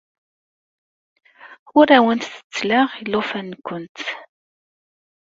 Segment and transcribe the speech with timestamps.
[1.79, 3.97] Ur awent-ttettleɣ ilufanen-nwent.